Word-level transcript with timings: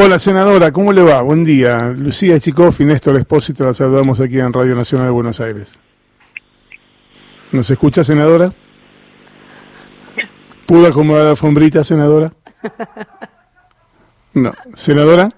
Hola, 0.00 0.20
senadora, 0.20 0.70
¿cómo 0.70 0.92
le 0.92 1.02
va? 1.02 1.22
Buen 1.22 1.44
día. 1.44 1.88
Lucía 1.88 2.38
Chicoff 2.38 2.80
y 2.80 2.84
Néstor 2.84 3.16
Espósito, 3.16 3.64
la 3.64 3.74
saludamos 3.74 4.20
aquí 4.20 4.38
en 4.38 4.52
Radio 4.52 4.76
Nacional 4.76 5.08
de 5.08 5.10
Buenos 5.10 5.40
Aires. 5.40 5.74
¿Nos 7.50 7.68
escucha, 7.68 8.04
senadora? 8.04 8.54
¿Pudo 10.68 10.86
acomodar 10.86 11.24
la 11.24 11.30
alfombrita, 11.30 11.82
senadora? 11.82 12.30
No. 14.34 14.54
¿Senadora? 14.72 15.32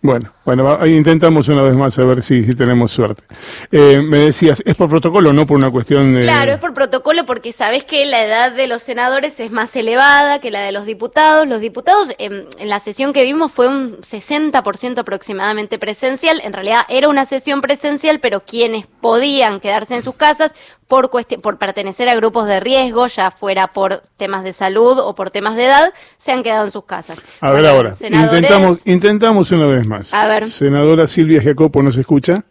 Bueno, 0.00 0.32
bueno, 0.56 0.78
ahí 0.80 0.96
intentamos 0.96 1.46
una 1.46 1.62
vez 1.62 1.76
más 1.76 1.96
a 1.96 2.04
ver 2.04 2.24
si, 2.24 2.42
tenemos 2.56 2.90
suerte. 2.90 3.22
Eh, 3.70 4.00
me 4.02 4.18
decías, 4.18 4.60
es 4.66 4.74
por 4.74 4.88
protocolo, 4.88 5.32
no 5.32 5.46
por 5.46 5.56
una 5.56 5.70
cuestión 5.70 6.12
de... 6.12 6.22
Claro, 6.22 6.50
es 6.50 6.58
por 6.58 6.74
protocolo 6.74 7.24
porque 7.24 7.52
sabes 7.52 7.84
que 7.84 8.04
la 8.04 8.24
edad 8.24 8.50
de 8.50 8.66
los 8.66 8.82
senadores 8.82 9.38
es 9.38 9.52
más 9.52 9.76
elevada 9.76 10.40
que 10.40 10.50
la 10.50 10.62
de 10.62 10.72
los 10.72 10.86
diputados. 10.86 11.46
Los 11.46 11.60
diputados 11.60 12.12
en, 12.18 12.46
en 12.58 12.68
la 12.68 12.80
sesión 12.80 13.12
que 13.12 13.22
vimos 13.22 13.52
fue 13.52 13.68
un 13.68 13.98
60% 13.98 14.98
aproximadamente 14.98 15.78
presencial. 15.78 16.40
En 16.42 16.52
realidad 16.52 16.80
era 16.88 17.08
una 17.08 17.26
sesión 17.26 17.60
presencial, 17.60 18.18
pero 18.18 18.40
quienes 18.40 18.88
podían 19.00 19.60
quedarse 19.60 19.94
en 19.94 20.02
sus 20.02 20.16
casas 20.16 20.52
por, 20.90 21.08
por 21.40 21.56
pertenecer 21.56 22.08
a 22.08 22.16
grupos 22.16 22.48
de 22.48 22.58
riesgo, 22.58 23.06
ya 23.06 23.30
fuera 23.30 23.68
por 23.68 24.02
temas 24.16 24.42
de 24.42 24.52
salud 24.52 24.98
o 24.98 25.14
por 25.14 25.30
temas 25.30 25.54
de 25.54 25.66
edad, 25.66 25.94
se 26.18 26.32
han 26.32 26.42
quedado 26.42 26.64
en 26.64 26.72
sus 26.72 26.84
casas. 26.84 27.16
A 27.40 27.52
ver 27.52 27.64
ahora, 27.64 27.92
intentamos, 28.00 28.84
intentamos 28.84 29.52
una 29.52 29.66
vez 29.66 29.86
más. 29.86 30.12
A 30.12 30.26
ver. 30.26 30.39
Senadora 30.46 31.06
Silvia 31.06 31.42
Jacopo, 31.42 31.82
¿nos 31.82 31.96
escucha? 31.96 32.44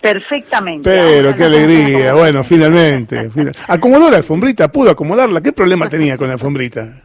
Perfectamente. 0.00 0.88
Pero 0.88 1.34
qué 1.34 1.44
alegría, 1.44 2.14
bueno, 2.14 2.44
finalmente. 2.44 3.30
Acomodó 3.66 4.10
la 4.10 4.18
alfombrita, 4.18 4.70
pudo 4.70 4.90
acomodarla. 4.90 5.40
¿Qué 5.40 5.52
problema 5.52 5.88
tenía 5.90 6.16
con 6.16 6.28
la 6.28 6.34
alfombrita? 6.34 7.02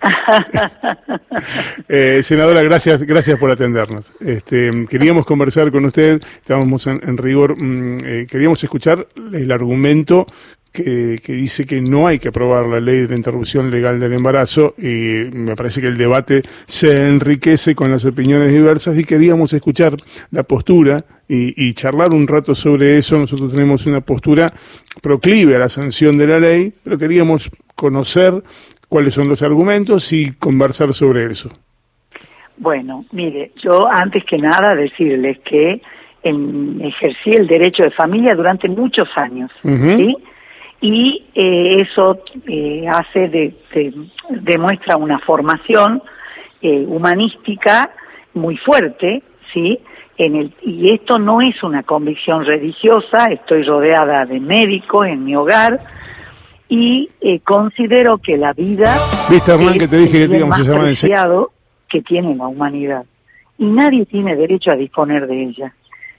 eh, 1.88 2.20
senadora, 2.22 2.62
gracias, 2.62 3.02
gracias 3.02 3.38
por 3.38 3.50
atendernos. 3.50 4.12
Este, 4.20 4.70
queríamos 4.88 5.26
conversar 5.26 5.72
con 5.72 5.84
usted, 5.84 6.22
estábamos 6.36 6.86
en, 6.86 7.18
rigor, 7.18 7.56
mm, 7.56 7.98
eh, 8.04 8.26
queríamos 8.30 8.62
escuchar 8.62 9.06
el 9.32 9.50
argumento 9.50 10.26
que, 10.82 11.32
dice 11.32 11.64
que 11.66 11.80
no 11.80 12.06
hay 12.06 12.18
que 12.18 12.28
aprobar 12.28 12.66
la 12.66 12.80
ley 12.80 13.06
de 13.06 13.16
interrupción 13.16 13.70
legal 13.70 13.98
del 14.00 14.12
embarazo 14.12 14.74
y 14.78 15.28
me 15.32 15.56
parece 15.56 15.80
que 15.80 15.88
el 15.88 15.98
debate 15.98 16.42
se 16.66 17.08
enriquece 17.08 17.74
con 17.74 17.90
las 17.90 18.04
opiniones 18.04 18.52
diversas 18.52 18.98
y 18.98 19.04
queríamos 19.04 19.52
escuchar 19.52 19.96
la 20.30 20.42
postura 20.42 21.04
y, 21.28 21.68
y, 21.68 21.74
charlar 21.74 22.12
un 22.12 22.26
rato 22.26 22.54
sobre 22.54 22.96
eso. 22.96 23.18
Nosotros 23.18 23.50
tenemos 23.50 23.86
una 23.86 24.00
postura 24.00 24.52
proclive 25.02 25.56
a 25.56 25.58
la 25.58 25.68
sanción 25.68 26.16
de 26.16 26.26
la 26.26 26.40
ley, 26.40 26.72
pero 26.82 26.96
queríamos 26.96 27.50
conocer 27.74 28.34
cuáles 28.88 29.14
son 29.14 29.28
los 29.28 29.42
argumentos 29.42 30.12
y 30.12 30.32
conversar 30.32 30.94
sobre 30.94 31.26
eso. 31.26 31.50
Bueno, 32.56 33.04
mire, 33.12 33.52
yo 33.62 33.88
antes 33.88 34.24
que 34.24 34.38
nada 34.38 34.74
decirles 34.74 35.38
que 35.40 35.80
en, 36.22 36.80
ejercí 36.82 37.32
el 37.32 37.46
derecho 37.46 37.84
de 37.84 37.90
familia 37.90 38.34
durante 38.34 38.68
muchos 38.68 39.08
años, 39.16 39.50
¿sí? 39.62 40.16
Y 40.80 41.24
eh, 41.34 41.80
eso 41.82 42.22
eh, 42.46 42.86
hace 42.88 43.28
de, 43.28 43.54
demuestra 44.30 44.96
una 44.96 45.18
formación 45.18 46.02
eh, 46.62 46.84
humanística 46.86 47.90
muy 48.34 48.56
fuerte, 48.58 49.22
¿sí? 49.52 49.78
En 50.16 50.36
el, 50.36 50.54
y 50.62 50.90
esto 50.90 51.18
no 51.18 51.40
es 51.40 51.62
una 51.62 51.82
convicción 51.82 52.44
religiosa, 52.44 53.26
estoy 53.26 53.62
rodeada 53.62 54.24
de 54.26 54.40
médicos 54.40 55.06
en 55.06 55.24
mi 55.24 55.36
hogar, 55.36 55.80
y 56.68 57.08
eh, 57.20 57.40
considero 57.40 58.18
que 58.18 58.36
la 58.36 58.52
vida 58.52 58.94
¿Viste, 59.30 59.52
Hernán, 59.52 59.78
que 59.78 59.88
te 59.88 59.96
dije 59.96 60.28
que 60.28 60.44
más 60.44 60.68
preciado 60.68 61.52
que 61.88 62.02
tiene 62.02 62.34
la 62.34 62.46
humanidad 62.46 63.06
y 63.56 63.64
nadie 63.64 64.04
tiene 64.06 64.36
derecho 64.36 64.70
a 64.70 64.76
disponer 64.76 65.26
de 65.26 65.44
ella. 65.44 65.74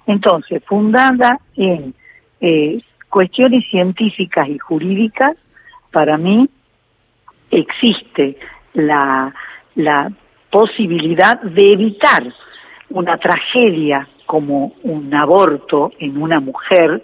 Entonces, 0.07 0.61
fundada 0.65 1.39
en 1.55 1.93
eh, 2.41 2.81
cuestiones 3.09 3.65
científicas 3.69 4.47
y 4.47 4.57
jurídicas, 4.57 5.35
para 5.91 6.17
mí 6.17 6.49
existe 7.51 8.37
la, 8.73 9.33
posibilidad 10.51 11.39
de 11.41 11.73
evitar 11.73 12.23
una 12.89 13.17
tragedia 13.17 14.07
como 14.25 14.73
un 14.81 15.13
aborto 15.13 15.91
en 15.99 16.19
una 16.19 16.39
mujer 16.39 17.03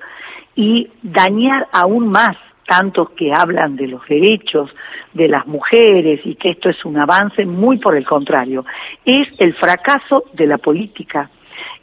y 0.55 0.89
dañar 1.03 1.67
aún 1.71 2.07
más 2.07 2.35
tantos 2.67 3.11
que 3.11 3.31
hablan 3.31 3.75
de 3.75 3.87
los 3.87 4.03
derechos 4.07 4.71
de 5.13 5.27
las 5.27 5.45
mujeres 5.45 6.21
y 6.23 6.33
que 6.33 6.49
esto 6.49 6.69
es 6.69 6.83
un 6.85 6.97
avance, 6.97 7.45
muy 7.45 7.77
por 7.77 7.95
el 7.95 8.03
contrario, 8.03 8.65
es 9.05 9.27
el 9.37 9.53
fracaso 9.53 10.23
de 10.33 10.47
la 10.47 10.57
política, 10.57 11.29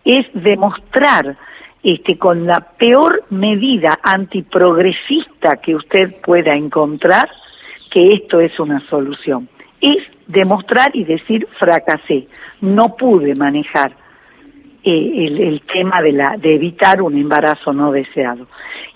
es 0.04 0.26
demostrar 0.34 1.36
este, 1.82 2.16
con 2.18 2.46
la 2.46 2.60
peor 2.60 3.24
medida 3.30 3.98
antiprogresista 4.02 5.56
que 5.56 5.74
usted 5.74 6.14
pueda 6.20 6.54
encontrar 6.54 7.28
que 7.90 8.14
esto 8.14 8.40
es 8.40 8.58
una 8.60 8.80
solución. 8.88 9.48
Es 9.80 9.98
demostrar 10.26 10.94
y 10.94 11.04
decir 11.04 11.46
fracasé, 11.58 12.28
no 12.60 12.96
pude 12.96 13.34
manejar 13.34 13.92
eh, 14.84 15.28
el, 15.38 15.60
tema 15.62 16.00
de, 16.02 16.12
la, 16.12 16.36
de 16.36 16.54
evitar 16.54 17.02
un 17.02 17.16
embarazo 17.16 17.72
no 17.72 17.92
deseado. 17.92 18.46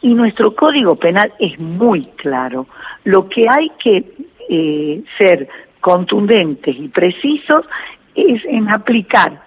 Y 0.02 0.14
nuestro 0.14 0.54
código 0.54 0.96
penal 0.96 1.32
es 1.38 1.58
muy 1.58 2.06
claro. 2.16 2.66
Lo 3.04 3.28
que 3.28 3.48
hay 3.48 3.70
que 3.82 4.04
eh, 4.48 5.02
ser 5.18 5.48
contundentes 5.80 6.76
y 6.76 6.88
precisos 6.88 7.66
es 8.14 8.44
en 8.46 8.68
aplicar 8.68 9.42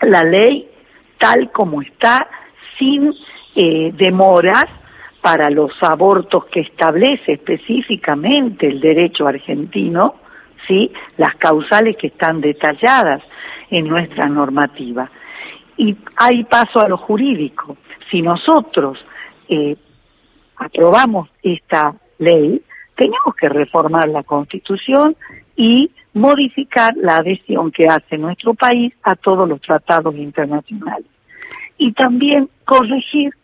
la 0.00 0.22
ley 0.22 0.68
tal 1.18 1.50
como 1.50 1.82
está, 1.82 2.28
sin 2.78 3.14
eh, 3.54 3.92
demoras 3.94 4.66
para 5.20 5.48
los 5.50 5.72
abortos 5.82 6.46
que 6.46 6.60
establece 6.60 7.32
específicamente 7.32 8.66
el 8.66 8.80
derecho 8.80 9.26
argentino, 9.26 10.16
¿sí? 10.68 10.92
las 11.16 11.34
causales 11.36 11.96
que 11.96 12.08
están 12.08 12.40
detalladas 12.40 13.22
en 13.70 13.88
nuestra 13.88 14.28
normativa 14.28 15.10
y 15.76 15.96
hay 16.16 16.44
paso 16.44 16.80
a 16.80 16.88
lo 16.88 16.96
jurídico. 16.96 17.76
Si 18.10 18.22
nosotros 18.22 18.98
eh, 19.48 19.76
aprobamos 20.56 21.28
esta 21.42 21.94
ley, 22.18 22.62
tenemos 22.96 23.34
que 23.36 23.48
reformar 23.48 24.08
la 24.08 24.22
Constitución 24.22 25.16
y 25.56 25.90
modificar 26.12 26.94
la 26.96 27.16
adhesión 27.16 27.72
que 27.72 27.88
hace 27.88 28.18
nuestro 28.18 28.54
país 28.54 28.92
a 29.02 29.16
todos 29.16 29.48
los 29.48 29.60
tratados 29.60 30.14
internacionales. 30.14 31.06
Y 31.78 31.92
también 31.92 32.48
corregir 32.64 33.34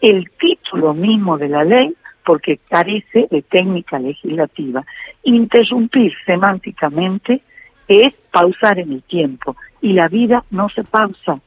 el 0.00 0.30
título 0.40 0.94
mismo 0.94 1.38
de 1.38 1.48
la 1.48 1.64
ley 1.64 1.94
porque 2.24 2.58
carece 2.68 3.28
de 3.30 3.42
técnica 3.42 3.98
legislativa. 3.98 4.84
Interrumpir 5.24 6.12
semánticamente 6.24 7.42
es 7.88 8.14
pausar 8.30 8.78
en 8.78 8.92
el 8.92 9.02
tiempo 9.02 9.56
y 9.80 9.92
la 9.92 10.08
vida 10.08 10.44
no 10.50 10.68
se 10.68 10.84
pausa, 10.84 11.40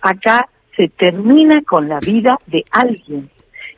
acá 0.00 0.48
se 0.76 0.88
termina 0.88 1.62
con 1.62 1.88
la 1.88 1.98
vida 2.00 2.38
de 2.46 2.64
alguien. 2.70 3.30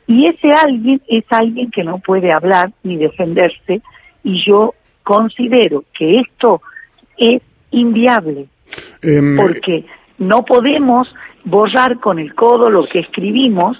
Y 0.07 0.27
ese 0.27 0.51
alguien 0.51 1.01
es 1.07 1.23
alguien 1.29 1.71
que 1.71 1.83
no 1.83 1.99
puede 1.99 2.31
hablar 2.31 2.71
ni 2.83 2.97
defenderse 2.97 3.81
y 4.23 4.43
yo 4.43 4.73
considero 5.03 5.83
que 5.97 6.19
esto 6.19 6.61
es 7.17 7.41
inviable 7.71 8.47
em, 9.01 9.35
porque 9.35 9.85
no 10.17 10.43
podemos 10.45 11.13
borrar 11.45 11.99
con 11.99 12.19
el 12.19 12.33
codo 12.35 12.69
lo 12.69 12.87
que 12.87 12.99
escribimos 12.99 13.77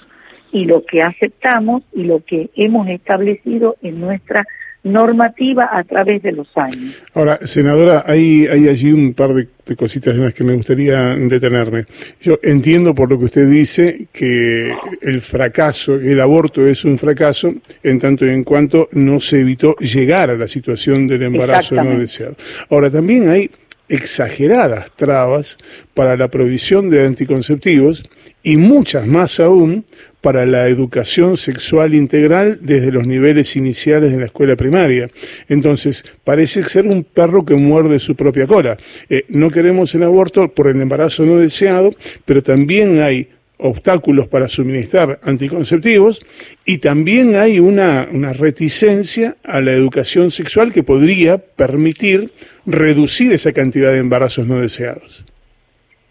y 0.52 0.66
lo 0.66 0.86
que 0.86 1.02
aceptamos 1.02 1.84
y 1.94 2.04
lo 2.04 2.24
que 2.24 2.50
hemos 2.56 2.88
establecido 2.88 3.76
en 3.82 4.00
nuestra 4.00 4.46
normativa 4.86 5.68
a 5.72 5.84
través 5.84 6.22
de 6.22 6.32
los 6.32 6.48
años. 6.56 7.02
Ahora, 7.16 7.40
senadora, 7.44 8.04
hay, 8.06 8.46
hay 8.46 8.70
allí 8.70 8.92
un 8.92 9.16
par 9.16 9.34
de, 9.34 9.48
cositas 9.76 10.16
en 10.16 10.24
las 10.24 10.34
que 10.36 10.44
me 10.44 10.54
gustaría 10.54 11.16
detenerme. 11.16 11.86
Yo 12.22 12.38
entiendo 12.44 12.94
por 12.94 13.10
lo 13.10 13.18
que 13.18 13.26
usted 13.26 13.50
dice 13.50 14.08
que 14.14 14.72
el 15.02 15.22
fracaso, 15.22 15.96
el 15.96 16.22
aborto 16.22 16.66
es 16.68 16.86
un 16.86 17.00
fracaso 17.00 17.52
en 17.82 18.00
tanto 18.00 18.28
y 18.28 18.30
en 18.30 18.44
cuanto 18.44 18.88
no 18.92 19.20
se 19.20 19.42
evitó 19.42 19.76
llegar 19.78 20.30
a 20.30 20.38
la 20.38 20.48
situación 20.48 21.08
del 21.08 21.24
embarazo 21.24 21.76
no 21.76 21.98
deseado. 21.98 22.36
Ahora, 22.70 22.92
también 22.92 23.28
hay 23.28 23.50
exageradas 23.90 24.92
trabas 24.96 25.58
para 25.94 26.18
la 26.18 26.30
provisión 26.30 26.90
de 26.90 27.06
anticonceptivos 27.06 28.04
y 28.44 28.58
muchas 28.58 29.08
más 29.08 29.40
aún 29.40 29.86
para 30.26 30.48
la 30.48 30.68
educación 30.68 31.38
sexual 31.38 31.94
integral 31.94 32.58
desde 32.60 32.92
los 32.92 33.06
niveles 33.06 33.56
iniciales 33.56 34.12
de 34.12 34.18
la 34.18 34.26
escuela 34.26 34.56
primaria. 34.56 35.08
Entonces, 35.48 36.04
parece 36.24 36.64
ser 36.64 36.88
un 36.88 37.04
perro 37.04 37.46
que 37.46 37.54
muerde 37.54 38.00
su 38.00 38.16
propia 38.16 38.48
cola. 38.48 38.76
Eh, 39.08 39.26
no 39.30 39.52
queremos 39.52 39.94
el 39.94 40.02
aborto 40.02 40.48
por 40.48 40.68
el 40.68 40.82
embarazo 40.82 41.26
no 41.26 41.38
deseado, 41.38 41.94
pero 42.26 42.42
también 42.42 43.04
hay 43.04 43.30
obstáculos 43.58 44.28
para 44.28 44.48
suministrar 44.48 45.20
anticonceptivos 45.24 46.26
y 46.66 46.80
también 46.80 47.36
hay 47.36 47.60
una, 47.60 48.08
una, 48.12 48.34
reticencia 48.34 49.36
a 49.44 49.62
la 49.62 49.72
educación 49.72 50.32
sexual 50.32 50.74
que 50.74 50.84
podría 50.84 51.38
permitir 51.38 52.32
reducir 52.66 53.32
esa 53.32 53.54
cantidad 53.54 53.92
de 53.92 54.00
embarazos 54.00 54.48
no 54.48 54.60
deseados. 54.60 55.26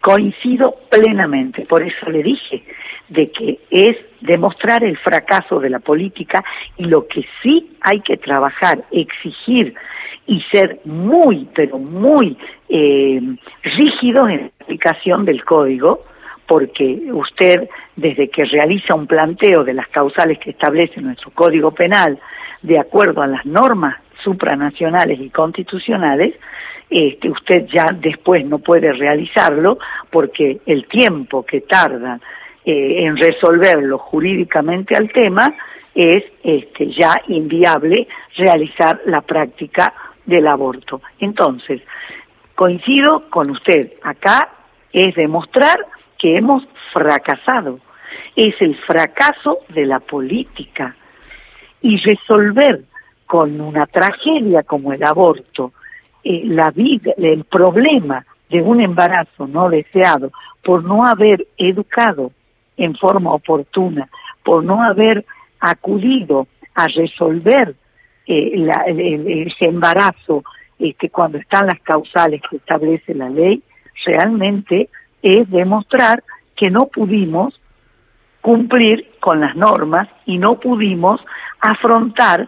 Coincido 0.01 0.75
plenamente, 0.89 1.65
por 1.65 1.83
eso 1.83 2.09
le 2.09 2.23
dije 2.23 2.63
de 3.09 3.31
que 3.31 3.59
es 3.69 3.97
demostrar 4.21 4.83
el 4.83 4.97
fracaso 4.97 5.59
de 5.59 5.69
la 5.69 5.79
política 5.79 6.43
y 6.77 6.85
lo 6.85 7.07
que 7.07 7.25
sí 7.41 7.71
hay 7.81 8.01
que 8.01 8.17
trabajar, 8.17 8.83
exigir 8.91 9.75
y 10.27 10.41
ser 10.51 10.79
muy, 10.85 11.47
pero 11.53 11.77
muy 11.77 12.37
eh, 12.69 13.21
rígidos 13.63 14.29
en 14.29 14.37
la 14.37 14.51
aplicación 14.61 15.25
del 15.25 15.43
código, 15.45 16.03
porque 16.47 16.99
usted, 17.11 17.69
desde 17.95 18.29
que 18.29 18.45
realiza 18.45 18.95
un 18.95 19.07
planteo 19.07 19.63
de 19.63 19.73
las 19.73 19.87
causales 19.87 20.39
que 20.39 20.51
establece 20.51 21.01
nuestro 21.01 21.31
Código 21.31 21.71
Penal, 21.71 22.19
de 22.61 22.79
acuerdo 22.79 23.21
a 23.21 23.27
las 23.27 23.45
normas 23.45 23.95
supranacionales 24.23 25.19
y 25.19 25.29
constitucionales, 25.29 26.39
este, 26.89 27.29
usted 27.29 27.67
ya 27.67 27.87
después 27.93 28.45
no 28.45 28.59
puede 28.59 28.93
realizarlo 28.93 29.79
porque 30.09 30.59
el 30.65 30.87
tiempo 30.87 31.43
que 31.43 31.61
tarda 31.61 32.19
eh, 32.63 33.05
en 33.05 33.17
resolverlo 33.17 33.97
jurídicamente 33.97 34.95
al 34.95 35.11
tema 35.11 35.53
es 35.93 36.23
este, 36.43 36.91
ya 36.91 37.21
inviable 37.27 38.07
realizar 38.35 39.01
la 39.05 39.21
práctica 39.21 39.93
del 40.25 40.47
aborto. 40.47 41.01
Entonces, 41.19 41.81
coincido 42.53 43.29
con 43.29 43.49
usted, 43.51 43.93
acá 44.03 44.49
es 44.91 45.15
demostrar 45.15 45.85
que 46.25 46.37
hemos 46.37 46.67
fracasado. 46.91 47.79
Es 48.35 48.59
el 48.59 48.75
fracaso 48.77 49.59
de 49.69 49.85
la 49.85 49.99
política. 49.99 50.95
Y 51.83 51.97
resolver 51.97 52.81
con 53.27 53.61
una 53.61 53.85
tragedia 53.85 54.63
como 54.63 54.91
el 54.91 55.03
aborto, 55.03 55.71
eh, 56.23 56.41
la 56.45 56.71
vida, 56.71 57.11
el 57.15 57.43
problema 57.43 58.25
de 58.49 58.59
un 58.63 58.81
embarazo 58.81 59.45
no 59.45 59.69
deseado 59.69 60.31
por 60.63 60.83
no 60.83 61.05
haber 61.05 61.45
educado 61.57 62.31
en 62.75 62.95
forma 62.95 63.31
oportuna, 63.31 64.09
por 64.43 64.63
no 64.63 64.81
haber 64.81 65.23
acudido 65.59 66.47
a 66.73 66.87
resolver 66.87 67.75
eh, 68.25 69.45
ese 69.45 69.65
embarazo 69.65 70.43
este, 70.79 71.11
cuando 71.11 71.37
están 71.37 71.67
las 71.67 71.79
causales 71.81 72.41
que 72.49 72.57
establece 72.57 73.13
la 73.13 73.29
ley, 73.29 73.61
realmente 74.03 74.89
es 75.25 75.49
demostrar 75.49 76.23
que 76.55 76.69
no 76.69 76.85
pudimos 76.85 77.59
cumplir 78.41 79.09
con 79.19 79.39
las 79.39 79.55
normas 79.55 80.07
y 80.27 80.37
no 80.37 80.59
pudimos 80.59 81.19
afrontar 81.59 82.47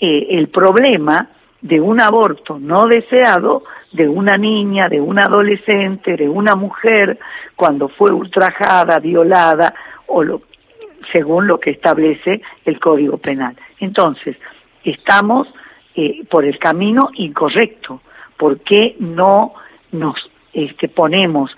eh, 0.00 0.26
el 0.30 0.48
problema 0.48 1.28
de 1.60 1.80
un 1.80 2.00
aborto 2.00 2.58
no 2.58 2.86
deseado 2.86 3.62
de 3.92 4.08
una 4.08 4.36
niña, 4.36 4.88
de 4.88 5.00
un 5.00 5.20
adolescente, 5.20 6.16
de 6.16 6.28
una 6.28 6.56
mujer, 6.56 7.16
cuando 7.54 7.88
fue 7.88 8.10
ultrajada, 8.10 8.98
violada, 8.98 9.72
o 10.08 10.24
lo, 10.24 10.42
según 11.12 11.46
lo 11.46 11.60
que 11.60 11.70
establece 11.70 12.42
el 12.64 12.80
Código 12.80 13.18
Penal. 13.18 13.56
Entonces, 13.78 14.36
estamos 14.82 15.46
eh, 15.94 16.24
por 16.28 16.44
el 16.44 16.58
camino 16.58 17.10
incorrecto. 17.14 18.00
¿Por 18.36 18.58
qué 18.58 18.96
no 18.98 19.54
nos 19.92 20.28
este, 20.52 20.88
ponemos 20.88 21.54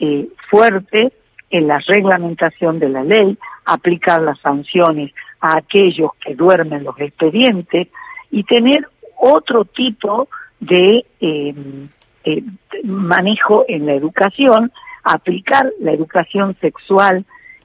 eh, 0.00 0.28
fuerte 0.50 1.12
en 1.50 1.68
la 1.68 1.78
reglamentación 1.78 2.78
de 2.78 2.88
la 2.88 3.04
ley, 3.04 3.38
aplicar 3.64 4.22
las 4.22 4.38
sanciones 4.40 5.12
a 5.40 5.58
aquellos 5.58 6.10
que 6.24 6.34
duermen 6.34 6.84
los 6.84 6.98
expedientes 6.98 7.88
y 8.30 8.42
tener 8.44 8.88
otro 9.16 9.64
tipo 9.64 10.28
de 10.60 11.04
em, 11.20 11.88
eh, 12.24 12.42
manejo 12.84 13.64
en 13.68 13.86
la 13.86 13.92
educación, 13.92 14.72
aplicar 15.02 15.70
la 15.80 15.92
educación 15.92 16.56
sexual 16.60 17.24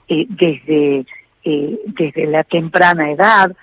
eh, 0.09 0.25
desde, 0.27 1.05
eh, 1.45 1.79
desde 1.85 2.27
la 2.27 2.43
temprana 2.43 3.11
edad, 3.11 3.55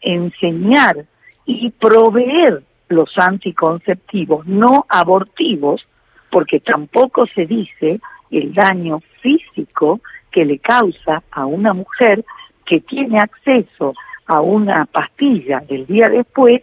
enseñar 0.00 1.04
y 1.46 1.70
proveer 1.70 2.62
los 2.88 3.10
anticonceptivos 3.18 4.46
no 4.46 4.86
abortivos, 4.88 5.86
porque 6.32 6.60
tampoco 6.60 7.26
se 7.26 7.46
dice 7.46 8.00
el 8.30 8.54
daño 8.54 9.00
físico 9.20 10.00
que 10.30 10.46
le 10.46 10.58
causa 10.58 11.22
a 11.30 11.44
una 11.44 11.74
mujer 11.74 12.24
que 12.64 12.80
tiene 12.80 13.18
acceso 13.18 13.94
a 14.26 14.40
una 14.40 14.86
pastilla 14.86 15.60
del 15.60 15.86
día 15.86 16.08
después 16.08 16.62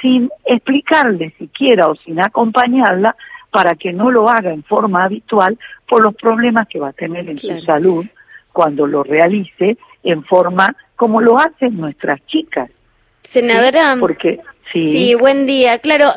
sin 0.00 0.30
explicarle 0.46 1.34
siquiera 1.36 1.88
o 1.88 1.96
sin 1.96 2.20
acompañarla 2.20 3.16
para 3.50 3.74
que 3.74 3.92
no 3.92 4.12
lo 4.12 4.28
haga 4.28 4.52
en 4.52 4.62
forma 4.62 5.02
habitual 5.04 5.58
por 5.88 6.00
los 6.00 6.14
problemas 6.14 6.68
que 6.68 6.78
va 6.78 6.90
a 6.90 6.92
tener 6.92 7.28
en 7.28 7.38
su 7.38 7.60
salud 7.62 8.06
cuando 8.52 8.86
lo 8.86 9.02
realice 9.02 9.78
en 10.04 10.22
forma 10.22 10.76
como 10.94 11.20
lo 11.20 11.38
hacen 11.38 11.76
nuestras 11.76 12.24
chicas. 12.26 12.70
Senadora, 13.24 13.96
porque 13.98 14.38
Sí. 14.72 15.14
buen 15.14 15.46
día. 15.46 15.78
Claro, 15.78 16.12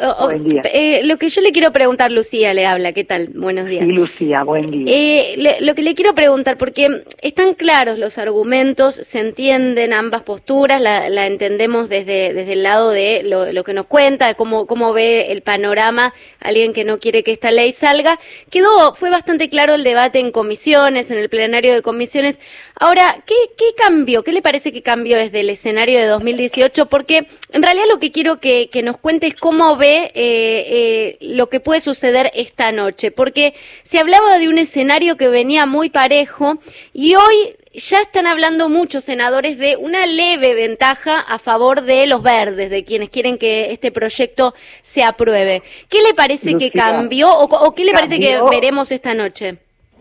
Eh, 0.74 1.02
lo 1.04 1.18
que 1.18 1.30
yo 1.30 1.42
le 1.42 1.52
quiero 1.52 1.72
preguntar, 1.72 2.12
Lucía 2.12 2.54
le 2.54 2.66
habla, 2.66 2.92
¿qué 2.92 3.04
tal? 3.04 3.30
Buenos 3.34 3.68
días. 3.68 3.86
Sí, 3.86 3.92
Lucía, 3.94 4.44
buen 4.44 4.70
día. 4.70 4.86
Eh, 4.88 5.58
lo 5.62 5.74
que 5.76 5.82
le 5.82 5.96
quiero 5.96 6.14
preguntar, 6.14 6.58
porque 6.58 7.04
están 7.22 7.54
claros 7.54 7.98
los 7.98 8.18
argumentos, 8.18 8.96
se 8.96 9.20
entienden 9.20 9.94
ambas 9.94 10.24
posturas, 10.24 10.82
la, 10.82 11.10
la 11.10 11.28
entendemos 11.28 11.88
desde, 11.90 12.34
desde 12.34 12.54
el 12.54 12.64
lado 12.64 12.92
de 12.92 13.24
lo, 13.24 13.52
lo, 13.52 13.64
que 13.64 13.74
nos 13.74 13.86
cuenta, 13.86 14.28
de 14.28 14.36
cómo, 14.36 14.68
cómo 14.68 14.94
ve 14.94 15.32
el 15.32 15.42
panorama 15.42 16.14
alguien 16.40 16.74
que 16.74 16.84
no 16.84 17.00
quiere 17.00 17.24
que 17.24 17.32
esta 17.32 17.52
ley 17.52 17.72
salga. 17.72 18.20
Quedó, 18.50 18.94
fue 18.94 19.10
bastante 19.10 19.50
claro 19.50 19.76
el 19.76 19.84
debate 19.84 20.20
en 20.20 20.32
comisiones, 20.32 21.12
en 21.12 21.20
el 21.20 21.30
plenario 21.30 21.74
de 21.74 21.82
comisiones. 21.82 22.40
Ahora, 22.76 23.18
¿qué, 23.26 23.36
qué 23.58 23.66
cambió? 23.78 24.24
¿Qué 24.24 24.32
le 24.32 24.42
parece 24.42 24.74
que 24.74 24.82
cambió 24.82 25.16
desde 25.18 25.42
el 25.42 25.50
escenario 25.50 26.00
de 26.00 26.08
2018? 26.08 26.88
Porque 26.88 27.28
en 27.54 27.64
realidad 27.64 27.86
lo 27.90 28.00
que 28.00 28.12
quiero 28.12 28.40
que, 28.42 28.70
nos 28.84 28.98
cuentes 28.98 29.36
cómo 29.36 29.78
ve 29.78 30.12
eh, 30.14 30.16
eh, 30.16 31.18
lo 31.22 31.48
que 31.48 31.60
puede 31.60 31.80
suceder 31.80 32.32
esta 32.34 32.72
noche, 32.72 33.12
porque 33.12 33.54
se 33.84 34.00
hablaba 34.00 34.38
de 34.38 34.50
un 34.50 34.58
escenario 34.58 35.16
que 35.16 35.30
venía 35.30 35.66
muy 35.66 35.90
parejo 35.90 36.58
y 36.94 37.16
hoy 37.16 37.56
ya 37.74 38.02
están 38.02 38.28
hablando 38.28 38.68
muchos 38.70 39.04
senadores 39.04 39.58
de 39.58 39.78
una 39.78 40.06
leve 40.06 40.54
ventaja 40.54 41.20
a 41.20 41.40
favor 41.40 41.84
de 41.84 42.06
los 42.08 42.22
verdes, 42.22 42.70
de 42.70 42.84
quienes 42.84 43.10
quieren 43.10 43.38
que 43.38 43.72
este 43.72 43.92
proyecto 43.92 44.54
se 44.82 45.04
apruebe. 45.04 45.64
¿Qué 45.90 46.00
le 46.02 46.14
parece 46.14 46.56
que 46.56 46.72
cambió 46.72 47.30
o, 47.32 47.74
qué 47.74 47.86
le 47.86 47.94
parece 47.94 48.20
que 48.20 48.40
veremos 48.50 48.92
esta 48.92 49.14
noche? 49.14 49.58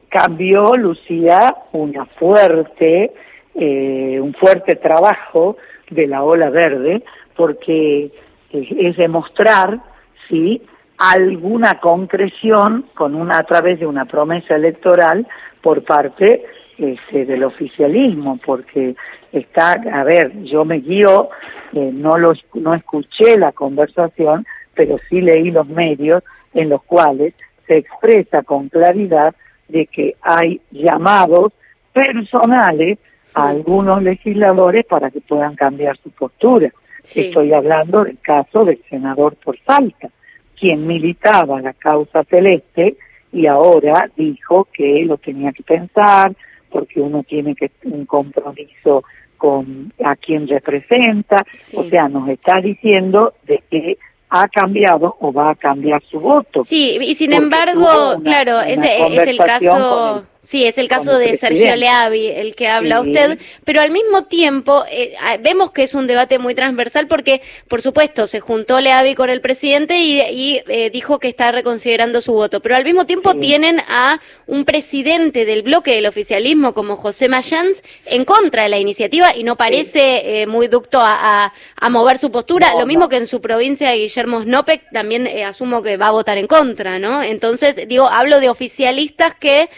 Cambió, 0.09 0.75
Lucía, 0.75 1.55
una 1.73 2.05
fuerte, 2.07 3.13
eh, 3.55 4.19
un 4.21 4.35
fuerte 4.35 4.75
trabajo 4.75 5.57
de 5.91 6.09
la 6.09 6.25
ola 6.25 6.51
verde, 6.51 7.03
porque 7.37 8.11
es 8.53 8.97
demostrar 8.97 9.81
¿sí? 10.29 10.63
alguna 10.99 11.81
concreción 11.81 12.87
con 12.95 13.15
una 13.15 13.39
a 13.39 13.45
través 13.45 13.81
de 13.81 13.87
una 13.87 14.05
promesa 14.05 14.57
electoral 14.57 15.27
por 15.63 15.85
parte 15.85 16.45
este, 16.79 17.27
del 17.27 17.45
oficialismo, 17.45 18.39
porque 18.45 18.95
está, 19.33 19.73
a 19.73 20.05
ver, 20.05 20.43
yo 20.45 20.65
me 20.65 20.77
guío, 20.77 21.29
eh, 21.73 21.91
no 21.93 22.17
lo, 22.19 22.33
no 22.55 22.75
escuché 22.75 23.39
la 23.39 23.53
conversación, 23.53 24.47
pero 24.75 24.99
sí 25.09 25.21
leí 25.21 25.51
los 25.51 25.69
medios 25.69 26.23
en 26.55 26.69
los 26.69 26.83
cuales 26.85 27.35
se 27.67 27.77
expresa 27.77 28.43
con 28.43 28.69
claridad 28.69 29.35
de 29.69 29.87
que 29.87 30.17
hay 30.23 30.61
llamados 30.71 31.53
personales 31.93 32.99
a 33.35 33.51
algunos 33.51 34.03
legisladores 34.03 34.85
para 34.87 35.11
que 35.11 35.21
puedan 35.21 35.55
cambiar 35.55 35.97
su 35.99 36.11
postura. 36.11 36.71
Estoy 37.03 37.53
hablando 37.53 38.05
del 38.05 38.19
caso 38.21 38.65
del 38.65 38.83
senador 38.89 39.37
por 39.37 39.59
falta, 39.59 40.11
quien 40.59 40.87
militaba 40.87 41.61
la 41.61 41.73
causa 41.73 42.25
celeste 42.25 42.97
y 43.33 43.47
ahora 43.47 44.11
dijo 44.17 44.69
que 44.73 45.05
lo 45.05 45.17
tenía 45.19 45.53
que 45.53 45.63
pensar 45.63 46.35
porque 46.71 47.01
uno 47.01 47.23
tiene 47.23 47.55
que 47.55 47.71
un 47.85 48.07
compromiso 48.07 49.05
con 49.37 49.93
a 50.05 50.17
quien 50.17 50.47
representa, 50.47 51.47
o 51.75 51.85
sea, 51.85 52.09
nos 52.09 52.29
está 52.29 52.61
diciendo 52.61 53.35
de 53.47 53.63
que 53.71 53.99
ha 54.29 54.49
cambiado 54.49 55.17
o 55.19 55.33
va 55.33 55.51
a 55.51 55.55
cambiar 55.55 56.03
su 56.09 56.21
voto. 56.21 56.63
Sí, 56.63 56.99
y 57.01 57.15
sin 57.15 57.33
embargo, 57.33 58.21
claro, 58.23 58.61
ese 58.61 59.17
es 59.17 59.29
el 59.29 59.39
caso 59.39 60.25
Sí, 60.51 60.65
es 60.65 60.79
el 60.79 60.89
caso 60.89 61.17
de 61.17 61.37
Sergio 61.37 61.77
Leavi, 61.77 62.27
el 62.27 62.57
que 62.57 62.67
habla 62.67 63.01
usted, 63.01 63.39
pero 63.65 63.83
al 63.83 63.93
mismo 63.93 64.25
tiempo 64.25 64.83
eh, 64.91 65.15
vemos 65.43 65.71
que 65.71 65.85
es 65.85 65.95
un 65.95 66.09
debate 66.09 66.41
muy 66.41 66.57
transversal 66.57 67.07
porque, 67.07 67.41
por 67.69 67.83
supuesto, 67.83 68.27
se 68.27 68.41
juntó 68.41 68.81
Leavi 68.81 69.15
con 69.15 69.31
el 69.31 69.41
presidente 69.43 70.01
y, 70.01 70.61
eh, 70.67 70.91
dijo 70.93 71.21
que 71.21 71.29
está 71.29 71.53
reconsiderando 71.53 72.21
su 72.21 72.33
voto, 72.33 72.59
pero 72.59 72.75
al 72.75 72.85
mismo 72.85 73.07
tiempo 73.07 73.37
tienen 73.37 73.79
a 73.87 74.21
un 74.49 74.65
presidente 74.65 75.45
del 75.45 75.63
bloque 75.63 75.95
del 75.95 76.07
oficialismo 76.07 76.75
como 76.75 76.97
José 76.97 77.29
Mayans 77.29 77.85
en 78.05 78.25
contra 78.25 78.65
de 78.65 78.71
la 78.71 78.79
iniciativa 78.79 79.37
y 79.37 79.45
no 79.45 79.55
parece 79.55 80.43
eh, 80.43 80.47
muy 80.49 80.67
ducto 80.67 80.99
a, 81.01 81.53
mover 81.91 82.19
su 82.19 82.33
postura, 82.33 82.75
lo 82.77 82.87
mismo 82.87 83.09
que 83.09 83.19
en 83.19 83.29
su 83.29 83.41
provincia 83.41 83.95
Guillermo 83.95 84.43
Snopek 84.43 84.91
también 84.91 85.29
asumo 85.47 85.81
que 85.81 85.97
va 85.97 86.09
a 86.09 86.11
votar 86.11 86.39
en 86.39 86.49
contra, 86.49 86.99
¿no? 86.99 87.23
Entonces, 87.23 87.87
digo, 87.87 88.09
hablo 88.09 88.41
de 88.41 88.49
oficialistas 88.49 89.35
que 89.37 89.71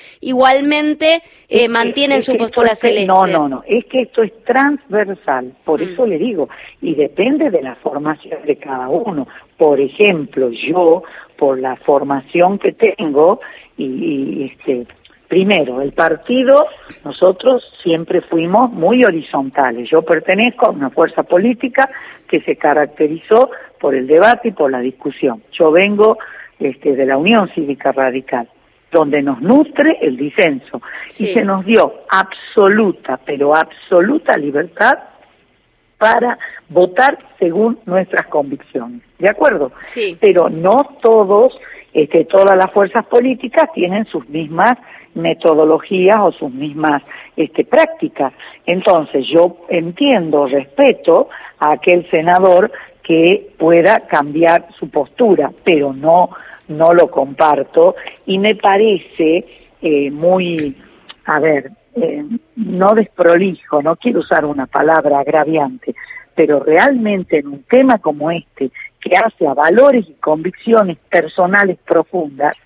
igualmente 0.62 1.22
eh, 1.48 1.68
mantienen 1.68 2.22
su 2.22 2.36
postura 2.36 2.74
celeste. 2.74 3.06
No, 3.06 3.26
no, 3.26 3.48
no, 3.48 3.64
es 3.66 3.84
que 3.86 4.02
esto 4.02 4.22
es 4.22 4.32
transversal, 4.44 5.52
por 5.64 5.80
mm. 5.80 5.84
eso 5.84 6.06
le 6.06 6.18
digo, 6.18 6.48
y 6.80 6.94
depende 6.94 7.50
de 7.50 7.62
la 7.62 7.74
formación 7.76 8.40
de 8.46 8.56
cada 8.56 8.88
uno. 8.88 9.26
Por 9.56 9.80
ejemplo, 9.80 10.50
yo, 10.50 11.02
por 11.36 11.58
la 11.58 11.76
formación 11.76 12.58
que 12.58 12.72
tengo, 12.72 13.40
y, 13.76 14.52
este, 14.52 14.86
primero, 15.28 15.80
el 15.80 15.92
partido, 15.92 16.66
nosotros 17.04 17.72
siempre 17.82 18.20
fuimos 18.20 18.70
muy 18.70 19.04
horizontales. 19.04 19.88
Yo 19.90 20.02
pertenezco 20.02 20.66
a 20.66 20.70
una 20.70 20.90
fuerza 20.90 21.22
política 21.24 21.90
que 22.28 22.40
se 22.40 22.56
caracterizó 22.56 23.50
por 23.80 23.94
el 23.94 24.06
debate 24.06 24.48
y 24.48 24.52
por 24.52 24.70
la 24.70 24.80
discusión. 24.80 25.42
Yo 25.52 25.72
vengo 25.72 26.18
este, 26.60 26.94
de 26.94 27.06
la 27.06 27.16
Unión 27.16 27.48
Cívica 27.54 27.92
Radical 27.92 28.48
donde 28.92 29.22
nos 29.22 29.40
nutre 29.40 29.98
el 30.00 30.16
disenso. 30.16 30.80
Y 31.08 31.26
se 31.26 31.44
nos 31.44 31.64
dio 31.64 32.02
absoluta, 32.10 33.18
pero 33.24 33.56
absoluta 33.56 34.36
libertad 34.36 34.98
para 35.98 36.38
votar 36.68 37.18
según 37.38 37.78
nuestras 37.86 38.26
convicciones. 38.26 39.00
¿De 39.18 39.28
acuerdo? 39.28 39.72
Sí. 39.80 40.16
Pero 40.20 40.48
no 40.48 40.84
todos, 41.00 41.58
este, 41.94 42.24
todas 42.24 42.56
las 42.56 42.70
fuerzas 42.70 43.06
políticas 43.06 43.70
tienen 43.72 44.04
sus 44.06 44.28
mismas 44.28 44.78
metodologías 45.14 46.18
o 46.20 46.32
sus 46.32 46.52
mismas 46.52 47.02
este, 47.36 47.64
prácticas. 47.64 48.32
Entonces 48.66 49.26
yo 49.26 49.58
entiendo, 49.68 50.46
respeto 50.46 51.28
a 51.58 51.72
aquel 51.72 52.08
senador 52.10 52.70
que 53.02 53.50
pueda 53.58 54.00
cambiar 54.00 54.66
su 54.78 54.88
postura, 54.88 55.50
pero 55.64 55.92
no 55.92 56.30
no 56.72 56.92
lo 56.94 57.10
comparto 57.10 57.94
y 58.26 58.38
me 58.38 58.54
parece 58.54 59.44
eh, 59.80 60.10
muy, 60.10 60.76
a 61.24 61.40
ver, 61.40 61.70
eh, 61.94 62.24
no 62.56 62.94
desprolijo, 62.94 63.82
no 63.82 63.96
quiero 63.96 64.20
usar 64.20 64.44
una 64.44 64.66
palabra 64.66 65.20
agraviante, 65.20 65.94
pero 66.34 66.60
realmente 66.60 67.38
en 67.38 67.48
un 67.48 67.62
tema 67.64 67.98
como 67.98 68.30
este, 68.30 68.70
que 69.00 69.16
hace 69.16 69.46
a 69.46 69.54
valores 69.54 70.06
y 70.08 70.14
convicciones 70.14 70.96
personales 71.10 71.78
profundas, 71.84 72.56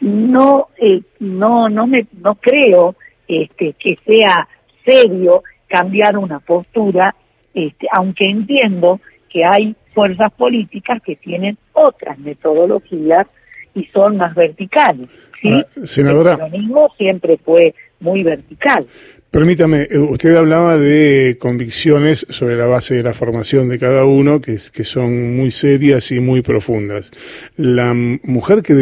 no, 0.00 0.68
eh, 0.76 1.02
no, 1.18 1.68
no 1.68 1.86
me, 1.86 2.06
no 2.12 2.36
creo 2.36 2.94
este, 3.26 3.74
que 3.78 3.98
sea 4.06 4.48
serio 4.84 5.42
cambiar 5.66 6.16
una 6.16 6.40
postura, 6.40 7.14
este, 7.54 7.86
aunque 7.92 8.28
entiendo 8.28 9.00
que 9.28 9.44
hay 9.44 9.76
fuerzas 9.94 10.32
políticas 10.32 11.00
que 11.02 11.16
tienen 11.16 11.58
otras 11.72 12.18
metodologías 12.18 13.26
y 13.74 13.84
son 13.86 14.16
más 14.16 14.34
verticales. 14.34 15.08
¿sí? 15.40 15.64
senadora. 15.84 16.32
El 16.32 16.38
peronismo 16.38 16.92
siempre 16.96 17.38
fue 17.44 17.74
muy 18.00 18.22
vertical. 18.22 18.86
Permítame, 19.30 19.86
eh, 19.88 19.96
usted 19.96 20.34
hablaba 20.34 20.76
de 20.76 21.36
convicciones 21.38 22.26
sobre 22.30 22.56
la 22.56 22.66
base 22.66 22.96
de 22.96 23.04
la 23.04 23.14
formación 23.14 23.68
de 23.68 23.78
cada 23.78 24.04
uno, 24.04 24.40
que, 24.40 24.58
que 24.72 24.82
son 24.82 25.36
muy 25.36 25.52
serias 25.52 26.10
y 26.10 26.18
muy 26.18 26.42
profundas. 26.42 27.12
La 27.54 27.94
mujer 27.94 28.62
que, 28.64 28.74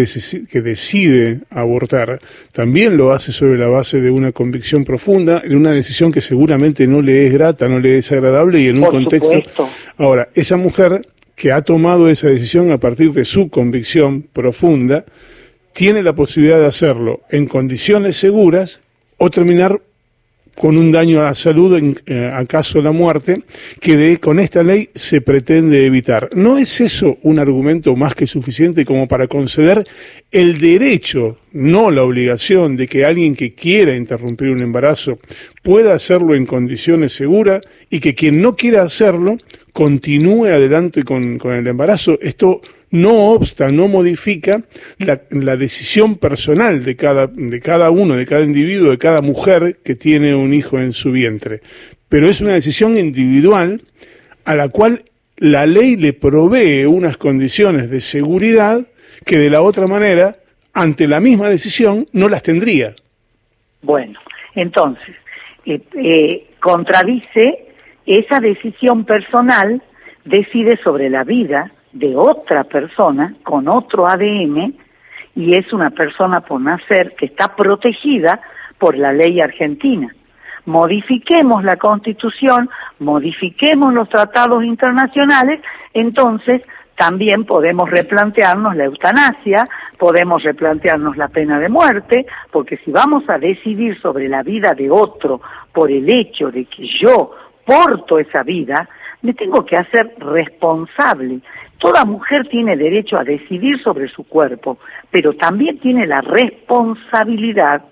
que 0.51 0.61
decide 0.63 1.41
abortar 1.51 2.19
también 2.55 2.97
lo 2.97 3.13
hace 3.13 3.31
sobre 3.31 3.59
la 3.59 3.69
base 3.69 4.01
de 4.01 4.11
una 4.11 4.33
convicción 4.33 4.85
profunda, 4.87 5.41
de 5.41 5.55
una 5.55 5.73
decisión 5.73 6.13
que 6.13 6.23
seguramente 6.23 6.87
no 6.87 7.03
le 7.03 7.27
es 7.27 7.33
grata, 7.35 7.69
no 7.69 7.79
le 7.79 7.99
es 7.99 8.11
agradable 8.11 8.61
y 8.61 8.69
en 8.69 8.83
un 8.83 8.87
contexto... 8.87 9.43
Ahora, 9.99 10.29
esa 10.33 10.57
mujer 10.57 11.03
que 11.39 11.53
ha 11.53 11.63
tomado 11.63 12.11
esa 12.11 12.29
decisión 12.29 12.73
a 12.73 12.79
partir 12.79 13.13
de 13.13 13.25
su 13.25 13.49
convicción 13.49 14.23
profunda, 14.33 15.07
tiene 15.73 16.03
la 16.03 16.13
posibilidad 16.13 16.59
de 16.59 16.67
hacerlo 16.67 17.21
en 17.31 17.47
condiciones 17.47 18.17
seguras 18.17 18.81
o 19.19 19.31
terminar 19.31 19.81
con 20.59 20.77
un 20.77 20.91
daño 20.91 21.21
a 21.21 21.25
la 21.25 21.35
salud 21.35 21.77
en 21.77 21.99
eh, 22.05 22.29
acaso 22.33 22.83
la 22.83 22.91
muerte, 22.91 23.43
que 23.81 23.97
de, 23.97 24.19
con 24.19 24.41
esta 24.41 24.63
ley 24.63 24.91
se 24.95 25.21
pretende 25.21 25.87
evitar. 25.87 26.31
¿No 26.35 26.59
es 26.59 26.81
eso 26.81 27.17
un 27.23 27.39
argumento 27.39 27.95
más 27.95 28.15
que 28.15 28.27
suficiente 28.27 28.85
como 28.85 29.07
para 29.07 29.29
conceder 29.29 29.87
el 30.33 30.59
derecho, 30.59 31.39
no 31.53 31.91
la 31.93 32.03
obligación, 32.03 32.77
de 32.77 32.89
que 32.89 33.05
alguien 33.05 33.37
que 33.37 33.55
quiera 33.55 33.97
interrumpir 33.97 34.49
un 34.49 34.61
embarazo 34.61 35.21
pueda 35.63 35.95
hacerlo 35.95 36.35
en 36.35 36.45
condiciones 36.45 37.13
seguras 37.13 37.63
y 37.89 38.01
que 38.01 38.17
quien 38.17 38.43
no 38.43 38.57
quiera 38.57 38.83
hacerlo 38.83 39.39
continúe 39.73 40.47
adelante 40.47 41.05
con, 41.05 41.39
con 41.39 41.53
el 41.53 41.69
embarazo? 41.69 42.19
Esto 42.21 42.61
no 42.91 43.31
obsta, 43.31 43.69
no 43.69 43.89
modifica 43.89 44.63
la, 44.99 45.57
decisión 45.57 46.17
personal 46.17 46.85
de 46.85 46.97
cada, 46.97 47.27
de 47.27 47.61
cada 47.61 47.91
uno, 47.91 48.17
de 48.17 48.27
cada 48.27 48.43
individuo, 48.43 48.91
de 48.91 48.99
cada 48.99 49.21
mujer 49.21 49.79
que 49.85 49.95
tiene 49.95 50.35
un 50.35 50.55
hijo 50.55 50.79
en 50.79 50.93
su 50.93 51.13
vientre. 51.13 51.61
Pero 52.09 52.29
es 52.29 52.41
una 52.41 52.55
decisión 52.55 52.97
individual 52.97 53.83
a 54.45 54.55
la 54.55 54.69
cual 54.69 55.05
la 55.37 55.67
ley 55.67 55.97
le 55.97 56.13
provee 56.15 56.87
unas 56.87 57.17
condiciones 57.17 57.91
de 57.91 58.01
seguridad 58.01 58.87
que 59.25 59.39
de 59.39 59.51
la 59.51 59.63
otra 59.63 59.87
manera, 59.87 60.37
ante 60.73 61.07
la 61.07 61.21
misma 61.21 61.49
decisión, 61.49 62.07
no 62.13 62.29
las 62.29 62.43
tendría. 62.43 62.95
Bueno, 63.83 64.19
entonces, 64.55 65.15
eh, 65.67 65.81
eh, 65.95 66.47
contradice 66.61 67.67
esa 68.07 68.41
decisión 68.41 69.05
personal, 69.05 69.83
decide 70.25 70.79
sobre 70.83 71.11
la 71.11 71.25
vida, 71.25 71.71
de 71.93 72.17
otra 72.17 72.65
persona 72.65 73.35
con 73.43 73.69
otro 73.69 74.07
ADN 74.07 74.75
y 75.35 75.55
es 75.55 75.73
una 75.73 75.91
persona 75.91 76.41
por 76.41 76.61
nacer 76.61 77.15
que 77.17 77.27
está 77.27 77.55
protegida 77.55 78.41
por 78.79 78.97
la 78.97 79.13
ley 79.13 79.41
argentina. 79.41 80.15
Modifiquemos 80.67 81.65
la 81.65 81.77
constitución, 81.77 82.69
modifiquemos 82.99 83.95
los 83.95 84.09
tratados 84.09 84.65
internacionales, 84.65 85.61
entonces 85.95 86.63
también 86.99 87.45
podemos 87.45 87.89
replantearnos 87.89 88.75
la 88.75 88.85
eutanasia, 88.85 89.69
podemos 89.99 90.43
replantearnos 90.43 91.17
la 91.17 91.29
pena 91.29 91.61
de 91.61 91.69
muerte, 91.69 92.27
porque 92.51 92.77
si 92.79 92.91
vamos 92.91 93.23
a 93.29 93.39
decidir 93.39 93.99
sobre 94.01 94.29
la 94.29 94.43
vida 94.43 94.75
de 94.75 94.91
otro 94.91 95.41
por 95.73 95.93
el 95.93 96.11
hecho 96.11 96.51
de 96.51 96.65
que 96.65 96.87
yo 96.87 97.31
porto 97.65 98.19
esa 98.19 98.43
vida, 98.43 98.89
me 99.23 99.33
tengo 99.33 99.65
que 99.65 99.77
hacer 99.77 100.13
responsable. 100.19 101.41
Toda 101.79 102.05
mujer 102.05 102.49
tiene 102.49 102.77
derecho 102.77 103.17
a 103.19 103.25
decidir 103.25 103.81
sobre 103.83 104.09
su 104.09 104.25
cuerpo, 104.25 104.79
pero 105.11 105.35
también 105.35 105.79
tiene 105.79 106.07
la 106.07 106.21
responsabilidad, 106.21 107.85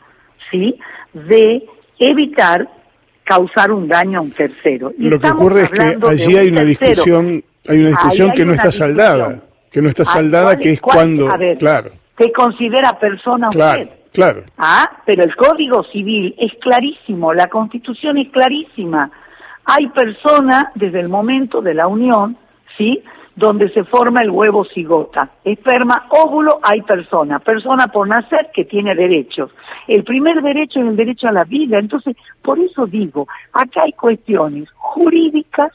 ¿sí?, 0.51 0.77
de 1.13 1.65
evitar 1.99 2.69
causar 3.25 3.73
un 3.73 3.89
daño 3.89 4.19
a 4.19 4.23
un 4.23 4.33
tercero. 4.33 4.93
Lo 4.99 5.19
que 5.19 5.31
ocurre 5.31 5.63
es 5.63 5.71
que 5.71 5.99
allí 6.07 6.37
hay 6.37 6.49
una 6.49 6.65
discusión, 6.65 7.43
hay 7.69 7.79
una 7.79 7.89
discusión 7.91 8.33
que 8.33 8.45
no 8.45 8.53
está 8.53 8.71
saldada, 8.71 9.43
que 9.71 9.81
no 9.81 9.89
está 9.89 10.05
saldada, 10.05 10.57
que 10.57 10.73
es 10.73 10.81
cuando, 10.81 11.29
claro. 11.59 11.91
Se 12.19 12.33
considera 12.33 12.99
persona 12.99 13.51
claro, 13.51 13.83
usted. 13.83 13.97
Claro. 14.13 14.45
Ah, 14.57 14.91
pero 15.05 15.23
el 15.23 15.37
Código 15.37 15.85
Civil 15.85 16.35
es 16.39 16.53
clarísimo, 16.61 17.35
la 17.35 17.49
Constitución 17.49 18.17
es 18.17 18.31
clarísima. 18.31 19.11
Hay 19.65 19.89
persona 19.89 20.73
desde 20.75 21.01
el 21.01 21.09
momento 21.09 21.61
de 21.61 21.75
la 21.75 21.87
unión, 21.87 22.37
¿sí?, 22.79 23.03
donde 23.37 23.69
se 23.69 23.85
forma 23.85 24.23
el 24.23 24.31
huevo 24.31 24.65
cigota. 24.65 25.31
Esperma, 25.45 26.07
óvulo, 26.09 26.59
hay 26.63 26.81
persona. 26.81 27.39
Persona 27.39 27.87
por 27.89 28.09
nacer 28.09 28.51
que 28.53 28.65
tiene 28.65 28.95
derechos. 28.95 29.51
El 29.87 30.05
primer 30.05 30.43
derecho 30.43 30.81
es 30.81 30.87
el 30.87 30.97
derecho 30.97 31.29
a 31.29 31.33
la 31.33 31.45
vida. 31.45 31.79
Entonces, 31.79 32.17
por 32.43 32.59
eso 32.59 32.87
digo, 32.87 33.29
acá 33.53 33.83
hay 33.83 33.93
cuestiones 33.93 34.71
jurídicas, 34.77 35.73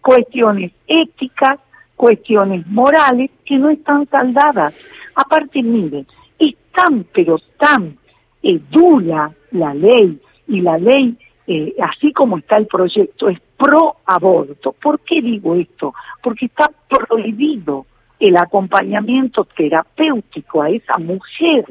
cuestiones 0.00 0.72
éticas, 0.86 1.60
cuestiones 1.96 2.66
morales 2.66 3.30
que 3.44 3.58
no 3.58 3.68
están 3.68 4.08
saldadas. 4.08 4.74
Aparte, 5.14 5.62
miren, 5.62 6.06
es 6.38 6.54
tan, 6.74 7.04
pero 7.12 7.38
tan 7.58 7.98
eh, 8.42 8.58
dura 8.70 9.30
la 9.50 9.74
ley 9.74 10.18
y 10.48 10.62
la 10.62 10.78
ley 10.78 11.16
eh, 11.46 11.74
así 11.80 12.12
como 12.12 12.38
está 12.38 12.56
el 12.56 12.66
proyecto, 12.66 13.28
es 13.28 13.38
pro 13.56 13.96
aborto. 14.04 14.72
¿Por 14.72 15.00
qué 15.00 15.22
digo 15.22 15.54
esto? 15.54 15.94
Porque 16.22 16.46
está 16.46 16.70
prohibido 16.88 17.86
el 18.18 18.36
acompañamiento 18.36 19.44
terapéutico 19.44 20.62
a 20.62 20.70
esa 20.70 20.98
mujer 20.98 21.64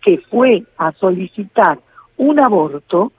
que 0.00 0.18
fue 0.30 0.64
a 0.76 0.92
solicitar 0.92 1.78
un 2.16 2.40
aborto 2.40 3.12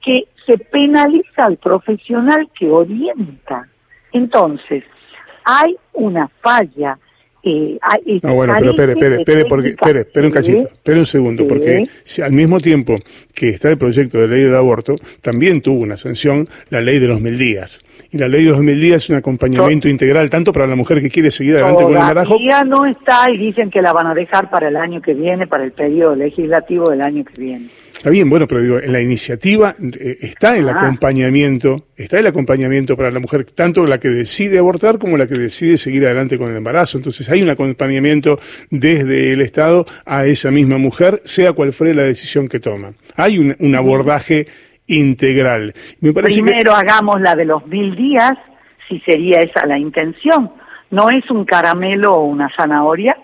que 0.00 0.28
se 0.46 0.58
penaliza 0.58 1.44
al 1.44 1.56
profesional 1.56 2.50
que 2.58 2.70
orienta. 2.70 3.68
Entonces, 4.12 4.84
hay 5.44 5.76
una 5.92 6.28
falla 6.40 6.98
no, 7.44 8.34
bueno, 8.34 8.54
pero 8.58 8.70
espere, 8.70 8.92
espere, 8.92 9.16
espere, 9.16 9.44
porque, 9.46 9.68
espere, 9.70 10.00
espere 10.00 10.26
un 10.26 10.32
cachito, 10.32 10.62
espere 10.62 10.98
un 11.00 11.06
segundo, 11.06 11.46
porque 11.46 11.84
al 12.22 12.32
mismo 12.32 12.60
tiempo 12.60 12.98
que 13.34 13.48
está 13.48 13.70
el 13.70 13.78
proyecto 13.78 14.18
de 14.18 14.28
ley 14.28 14.42
del 14.42 14.54
aborto, 14.54 14.94
también 15.20 15.60
tuvo 15.60 15.80
una 15.80 15.96
sanción 15.96 16.48
la 16.70 16.80
ley 16.80 16.98
de 16.98 17.08
los 17.08 17.20
mil 17.20 17.36
días. 17.36 17.82
Y 18.12 18.18
la 18.18 18.28
ley 18.28 18.44
de 18.44 18.50
los 18.50 18.60
mil 18.60 18.80
días 18.80 19.04
es 19.04 19.10
un 19.10 19.16
acompañamiento 19.16 19.88
integral, 19.88 20.28
tanto 20.28 20.52
para 20.52 20.66
la 20.66 20.76
mujer 20.76 21.00
que 21.00 21.10
quiere 21.10 21.30
seguir 21.30 21.54
adelante 21.54 21.82
con 21.82 21.92
el 21.92 22.00
embarazo. 22.00 22.38
Ya 22.40 22.62
no 22.62 22.84
está 22.84 23.30
y 23.30 23.38
dicen 23.38 23.70
que 23.70 23.80
la 23.80 23.92
van 23.92 24.06
a 24.06 24.14
dejar 24.14 24.50
para 24.50 24.68
el 24.68 24.76
año 24.76 25.00
que 25.00 25.14
viene, 25.14 25.46
para 25.46 25.64
el 25.64 25.72
periodo 25.72 26.14
legislativo 26.14 26.90
del 26.90 27.00
año 27.00 27.24
que 27.24 27.40
viene. 27.40 27.68
Está 28.02 28.10
bien, 28.10 28.28
bueno, 28.28 28.48
pero 28.48 28.60
digo, 28.60 28.78
en 28.80 28.92
la 28.92 29.00
iniciativa 29.00 29.76
eh, 29.78 30.16
está 30.22 30.56
el 30.56 30.68
ah. 30.68 30.72
acompañamiento, 30.72 31.84
está 31.96 32.18
el 32.18 32.26
acompañamiento 32.26 32.96
para 32.96 33.12
la 33.12 33.20
mujer, 33.20 33.44
tanto 33.54 33.86
la 33.86 34.00
que 34.00 34.08
decide 34.08 34.58
abortar 34.58 34.98
como 34.98 35.16
la 35.16 35.28
que 35.28 35.36
decide 35.36 35.76
seguir 35.76 36.04
adelante 36.06 36.36
con 36.36 36.50
el 36.50 36.56
embarazo. 36.56 36.98
Entonces 36.98 37.30
hay 37.30 37.42
un 37.44 37.50
acompañamiento 37.50 38.40
desde 38.70 39.32
el 39.32 39.40
Estado 39.40 39.86
a 40.04 40.26
esa 40.26 40.50
misma 40.50 40.78
mujer, 40.78 41.20
sea 41.22 41.52
cual 41.52 41.72
fuere 41.72 41.94
la 41.94 42.02
decisión 42.02 42.48
que 42.48 42.58
toma. 42.58 42.90
Hay 43.14 43.38
un, 43.38 43.74
abordaje 43.76 44.48
integral. 44.88 45.72
Me 46.00 46.12
parece 46.12 46.42
Primero 46.42 46.74
hagamos 46.74 47.20
la 47.20 47.36
de 47.36 47.44
los 47.44 47.64
mil 47.68 47.94
días, 47.94 48.32
si 48.88 48.98
sería 49.02 49.38
esa 49.42 49.64
la 49.64 49.78
intención. 49.78 50.50
No 50.90 51.08
es 51.08 51.30
un 51.30 51.44
caramelo 51.44 52.14
o 52.14 52.24
una 52.24 52.50
zanahoria, 52.56 53.16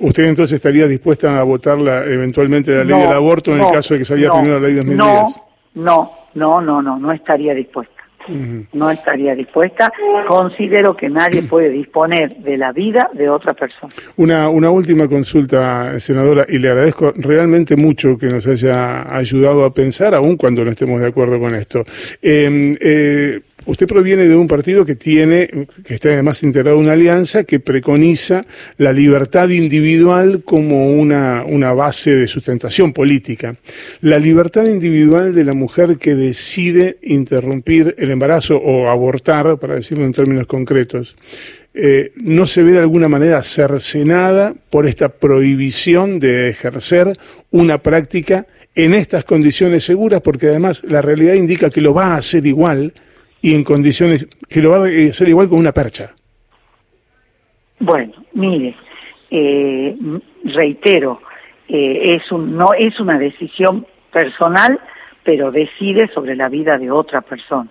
¿Usted 0.00 0.24
entonces 0.24 0.56
estaría 0.56 0.86
dispuesta 0.86 1.38
a 1.38 1.42
votar 1.42 1.78
la, 1.78 2.04
eventualmente 2.04 2.74
la 2.74 2.84
ley 2.84 2.98
del 3.00 3.12
aborto 3.12 3.52
en 3.52 3.60
el 3.60 3.72
caso 3.72 3.94
de 3.94 4.00
que 4.00 4.04
saliera 4.04 4.32
primero 4.32 4.60
la 4.60 4.66
ley 4.66 4.74
de 4.74 4.84
2010? 4.84 5.40
No, 5.74 6.10
no, 6.34 6.60
no, 6.60 6.82
no, 6.82 6.98
no, 6.98 7.12
estaría 7.12 7.54
dispuesta. 7.54 7.94
No 8.74 8.90
estaría 8.90 9.34
dispuesta. 9.34 9.90
Considero 10.26 10.94
que 10.94 11.08
nadie 11.08 11.42
puede 11.48 11.70
disponer 11.70 12.36
de 12.36 12.58
la 12.58 12.72
vida 12.72 13.08
de 13.14 13.30
otra 13.30 13.54
persona. 13.54 13.90
Una, 14.16 14.50
una 14.50 14.70
última 14.70 15.08
consulta, 15.08 15.98
senadora, 15.98 16.44
y 16.46 16.58
le 16.58 16.68
agradezco 16.68 17.14
realmente 17.16 17.74
mucho 17.76 18.18
que 18.18 18.26
nos 18.26 18.46
haya 18.46 19.16
ayudado 19.16 19.64
a 19.64 19.72
pensar, 19.72 20.14
aun 20.14 20.36
cuando 20.36 20.64
no 20.64 20.70
estemos 20.70 21.00
de 21.00 21.06
acuerdo 21.06 21.40
con 21.40 21.54
esto. 21.54 21.84
eh, 22.20 22.74
eh 22.80 23.40
Usted 23.68 23.86
proviene 23.86 24.26
de 24.26 24.34
un 24.34 24.48
partido 24.48 24.86
que 24.86 24.94
tiene, 24.94 25.46
que 25.84 25.92
está 25.92 26.08
además 26.08 26.42
integrado 26.42 26.78
en 26.78 26.84
una 26.84 26.94
alianza 26.94 27.44
que 27.44 27.60
preconiza 27.60 28.46
la 28.78 28.94
libertad 28.94 29.50
individual 29.50 30.42
como 30.42 30.90
una, 30.90 31.44
una 31.46 31.74
base 31.74 32.16
de 32.16 32.26
sustentación 32.26 32.94
política. 32.94 33.56
La 34.00 34.18
libertad 34.18 34.64
individual 34.64 35.34
de 35.34 35.44
la 35.44 35.52
mujer 35.52 35.98
que 35.98 36.14
decide 36.14 36.96
interrumpir 37.02 37.94
el 37.98 38.10
embarazo 38.10 38.56
o 38.56 38.88
abortar, 38.88 39.58
para 39.58 39.74
decirlo 39.74 40.06
en 40.06 40.14
términos 40.14 40.46
concretos, 40.46 41.14
eh, 41.74 42.12
no 42.16 42.46
se 42.46 42.62
ve 42.62 42.72
de 42.72 42.78
alguna 42.78 43.08
manera 43.08 43.42
cercenada 43.42 44.54
por 44.70 44.86
esta 44.86 45.10
prohibición 45.10 46.20
de 46.20 46.48
ejercer 46.48 47.18
una 47.50 47.82
práctica 47.82 48.46
en 48.74 48.94
estas 48.94 49.26
condiciones 49.26 49.84
seguras, 49.84 50.22
porque 50.22 50.46
además 50.46 50.82
la 50.88 51.02
realidad 51.02 51.34
indica 51.34 51.68
que 51.68 51.82
lo 51.82 51.92
va 51.92 52.14
a 52.14 52.16
hacer 52.16 52.46
igual 52.46 52.94
y 53.40 53.54
en 53.54 53.64
condiciones 53.64 54.26
que 54.48 54.60
lo 54.60 54.70
va 54.70 54.78
a 54.78 55.10
hacer 55.10 55.28
igual 55.28 55.48
con 55.48 55.58
una 55.58 55.72
percha. 55.72 56.14
Bueno, 57.80 58.12
mire, 58.32 58.74
eh, 59.30 59.96
reitero, 60.44 61.20
eh, 61.68 62.16
es 62.16 62.32
un, 62.32 62.56
no 62.56 62.72
es 62.74 62.98
una 62.98 63.18
decisión 63.18 63.86
personal, 64.12 64.80
pero 65.22 65.50
decide 65.52 66.08
sobre 66.12 66.34
la 66.34 66.48
vida 66.48 66.78
de 66.78 66.90
otra 66.90 67.20
persona. 67.20 67.70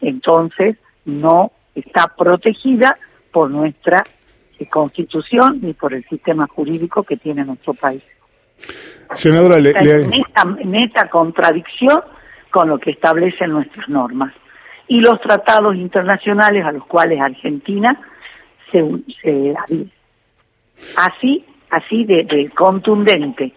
Entonces, 0.00 0.76
no 1.04 1.52
está 1.74 2.12
protegida 2.16 2.96
por 3.32 3.50
nuestra 3.50 4.04
eh, 4.58 4.68
constitución 4.68 5.58
ni 5.62 5.72
por 5.72 5.94
el 5.94 6.04
sistema 6.04 6.46
jurídico 6.46 7.02
que 7.02 7.16
tiene 7.16 7.44
nuestro 7.44 7.74
país. 7.74 8.02
Senadora, 9.12 9.58
le, 9.58 9.72
neta, 10.06 10.44
neta 10.64 11.10
contradicción 11.10 12.00
con 12.50 12.68
lo 12.68 12.78
que 12.78 12.92
establecen 12.92 13.50
nuestras 13.50 13.88
normas 13.88 14.32
y 14.88 15.00
los 15.00 15.20
tratados 15.20 15.76
internacionales 15.76 16.64
a 16.64 16.72
los 16.72 16.86
cuales 16.86 17.20
Argentina 17.20 17.98
se, 18.70 18.84
se 19.22 19.54
adhiere. 19.56 19.90
Así, 20.96 21.44
así 21.70 22.04
de, 22.04 22.50
contundente. 22.54 23.52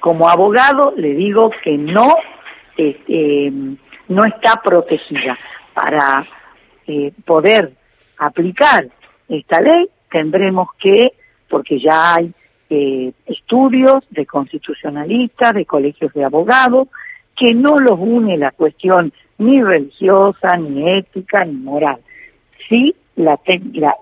Como 0.00 0.28
abogado 0.28 0.92
le 0.96 1.14
digo 1.14 1.50
que 1.62 1.76
no, 1.76 2.14
este, 2.76 3.52
no 4.08 4.24
está 4.24 4.60
protegida. 4.62 5.38
Para 5.74 6.26
eh, 6.86 7.12
poder 7.26 7.72
aplicar 8.18 8.88
esta 9.28 9.60
ley 9.60 9.88
tendremos 10.10 10.68
que, 10.78 11.12
porque 11.50 11.78
ya 11.78 12.14
hay 12.14 12.32
eh, 12.70 13.12
estudios 13.26 14.04
de 14.10 14.24
constitucionalistas, 14.24 15.52
de 15.54 15.66
colegios 15.66 16.12
de 16.14 16.24
abogados, 16.24 16.88
que 17.36 17.54
no 17.54 17.78
los 17.78 17.98
une 17.98 18.38
la 18.38 18.52
cuestión 18.52 19.12
ni 19.38 19.62
religiosa, 19.62 20.56
ni 20.56 20.90
ética, 20.90 21.44
ni 21.44 21.54
moral. 21.54 21.98
Sí, 22.68 22.94
la, 23.16 23.38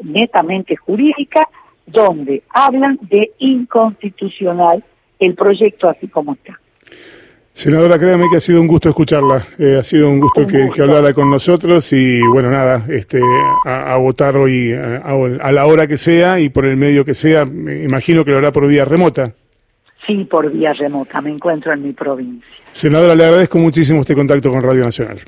netamente 0.03 0.77
jurídica, 0.77 1.49
donde 1.87 2.42
hablan 2.51 2.99
de 3.03 3.33
inconstitucional 3.38 4.83
el 5.18 5.35
proyecto 5.35 5.88
así 5.88 6.09
como 6.09 6.35
está. 6.35 6.59
Senadora, 7.53 8.01
créame 8.01 8.29
que 8.29 8.38
ha 8.38 8.40
sido 8.40 8.61
un 8.61 8.66
gusto 8.66 8.88
escucharla, 8.88 9.47
eh, 9.59 9.77
ha 9.79 9.83
sido 9.85 10.11
un 10.11 10.18
gusto, 10.18 10.44
que, 10.44 10.68
hablara 10.83 11.14
con 11.14 11.31
nosotros 11.31 11.92
y 11.92 12.20
bueno, 12.23 12.51
nada, 12.51 12.85
este, 12.88 13.20
a, 13.64 13.97
votar 13.97 14.37
hoy 14.37 14.73
a, 14.73 15.03
a, 15.05 15.53
la 15.53 15.66
hora 15.66 15.87
que 15.87 15.97
sea 15.97 16.40
y 16.40 16.49
por 16.49 16.64
el 16.64 16.77
medio 16.77 17.05
que 17.05 17.14
sea, 17.14 17.44
me 17.44 17.85
imagino 17.85 18.25
que 18.25 18.33
lo 18.33 18.38
hará 18.38 18.51
por 18.51 18.66
vía 18.66 18.85
remota. 18.85 19.35
Sí, 20.07 20.25
por 20.25 20.51
vía 20.51 20.73
remota, 20.73 21.21
me 21.21 21.31
encuentro 21.31 21.73
en 21.73 21.83
mi 21.83 21.93
provincia. 21.93 22.49
Senadora, 22.73 23.14
le 23.14 23.25
agradezco 23.25 23.59
muchísimo 23.59 24.01
este 24.01 24.14
contacto 24.14 24.51
con 24.51 24.62
Radio 24.62 24.85
Nacional. 24.85 25.21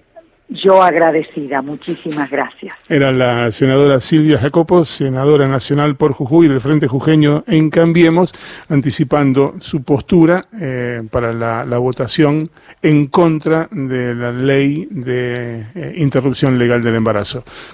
Yo 0.48 0.80
agradecida, 0.80 1.60
muchísimas 1.60 2.30
gracias. 2.30 2.72
Era 2.88 3.10
la 3.10 3.50
senadora 3.50 3.98
Silvia 3.98 4.38
Jacopo, 4.38 4.84
senadora 4.84 5.48
nacional 5.48 5.96
por 5.96 6.12
Jujuy 6.12 6.46
del 6.46 6.60
Frente 6.60 6.86
Jujeño 6.86 7.42
en 7.48 7.68
Cambiemos, 7.68 8.32
anticipando 8.68 9.54
su 9.58 9.82
postura 9.82 10.46
eh, 10.60 11.02
para 11.10 11.32
la, 11.32 11.78
votación 11.78 12.48
en 12.80 13.08
contra 13.08 13.68
de 13.72 14.14
la 14.14 14.30
ley 14.30 14.86
de 14.88 15.66
eh, 15.74 15.94
interrupción 15.96 16.58
legal 16.60 16.80
del 16.80 16.94
embarazo. 16.94 17.42